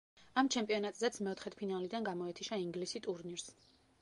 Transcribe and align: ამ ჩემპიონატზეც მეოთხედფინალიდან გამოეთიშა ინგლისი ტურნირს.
ამ 0.41 0.47
ჩემპიონატზეც 0.53 1.19
მეოთხედფინალიდან 1.27 2.09
გამოეთიშა 2.09 2.61
ინგლისი 2.67 3.05
ტურნირს. 3.09 3.49